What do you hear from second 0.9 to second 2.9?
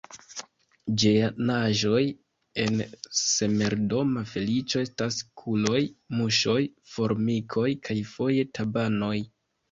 Ĝenaĵoj en